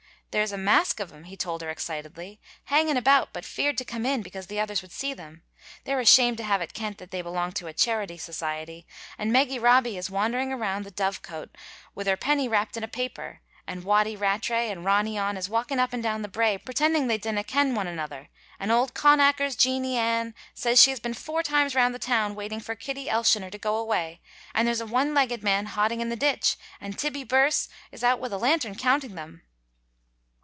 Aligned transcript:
"There's 0.33 0.53
a 0.53 0.57
mask 0.57 1.01
of 1.01 1.09
them," 1.09 1.25
he 1.25 1.35
told 1.35 1.61
her, 1.61 1.69
excitedly, 1.69 2.39
"hanging 2.63 2.95
about, 2.95 3.33
but 3.33 3.43
feared 3.43 3.77
to 3.79 3.83
come 3.83 4.05
in 4.05 4.21
because 4.21 4.47
the 4.47 4.61
others 4.61 4.81
would 4.81 4.93
see 4.93 5.13
them. 5.13 5.43
They're 5.83 5.99
ashamed 5.99 6.37
to 6.37 6.45
have 6.45 6.61
it 6.61 6.73
kent 6.73 6.99
that 6.99 7.11
they 7.11 7.21
belong 7.21 7.51
to 7.51 7.67
a 7.67 7.73
charity 7.73 8.17
society, 8.17 8.87
and 9.17 9.33
Meggy 9.33 9.59
Robbie 9.59 9.97
is 9.97 10.09
wandering 10.09 10.55
round 10.55 10.85
the 10.85 10.91
Dovecot 10.91 11.49
wi' 11.95 12.05
her 12.05 12.15
penny 12.15 12.47
wrapped 12.47 12.77
in 12.77 12.83
a 12.85 12.87
paper, 12.87 13.41
and 13.67 13.83
Watty 13.83 14.15
Rattray 14.15 14.69
and 14.71 14.85
Ronny 14.85 15.17
On 15.19 15.35
is 15.35 15.49
walking 15.49 15.79
up 15.79 15.91
and 15.91 16.01
down 16.01 16.21
the 16.21 16.29
brae 16.29 16.57
pretending 16.57 17.07
they 17.07 17.17
dinna 17.17 17.43
ken 17.43 17.75
one 17.75 17.87
another, 17.87 18.29
and 18.57 18.71
auld 18.71 18.93
Connacher's 18.93 19.57
Jeanie 19.57 19.97
Ann 19.97 20.33
says 20.53 20.81
she 20.81 20.91
has 20.91 21.01
been 21.01 21.13
four 21.13 21.43
times 21.43 21.75
round 21.75 21.93
the 21.93 21.99
town 21.99 22.35
waiting 22.35 22.61
for 22.61 22.73
Kitty 22.73 23.09
Elshioner 23.09 23.49
to 23.51 23.57
go 23.57 23.75
away, 23.75 24.21
and 24.55 24.65
there's 24.65 24.79
a 24.79 24.85
one 24.85 25.13
leggit 25.13 25.43
man 25.43 25.65
hodding 25.65 25.99
in 25.99 26.07
the 26.07 26.15
ditch, 26.15 26.55
and 26.79 26.97
Tibbie 26.97 27.25
Birse 27.25 27.67
is 27.91 28.01
out 28.01 28.21
wi' 28.21 28.29
a 28.33 28.37
lantern 28.37 28.75
counting 28.75 29.15
them." 29.15 29.41